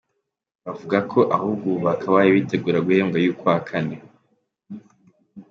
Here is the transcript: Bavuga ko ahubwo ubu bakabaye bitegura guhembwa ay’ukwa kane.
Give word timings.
Bavuga 0.65 0.97
ko 1.11 1.19
ahubwo 1.35 1.63
ubu 1.69 1.81
bakabaye 1.87 2.29
bitegura 2.35 2.83
guhembwa 2.85 3.17
ay’ukwa 3.21 3.55
kane. 3.67 3.97